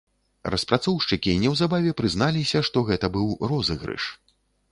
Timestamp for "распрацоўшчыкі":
0.53-1.35